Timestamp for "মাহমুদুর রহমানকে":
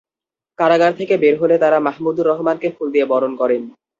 1.87-2.67